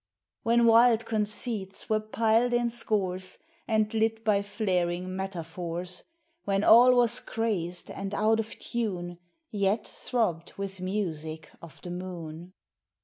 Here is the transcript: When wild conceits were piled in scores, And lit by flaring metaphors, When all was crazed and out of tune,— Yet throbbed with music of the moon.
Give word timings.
When 0.41 0.65
wild 0.65 1.05
conceits 1.05 1.87
were 1.87 1.99
piled 1.99 2.53
in 2.53 2.71
scores, 2.71 3.37
And 3.67 3.93
lit 3.93 4.25
by 4.25 4.41
flaring 4.41 5.15
metaphors, 5.15 6.05
When 6.43 6.63
all 6.63 6.95
was 6.95 7.19
crazed 7.19 7.91
and 7.91 8.11
out 8.15 8.39
of 8.39 8.57
tune,— 8.57 9.19
Yet 9.51 9.85
throbbed 9.85 10.53
with 10.53 10.81
music 10.81 11.51
of 11.61 11.79
the 11.83 11.91
moon. 11.91 12.53